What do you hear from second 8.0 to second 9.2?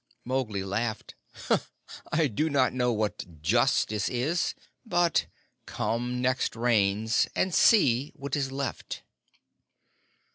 what is left."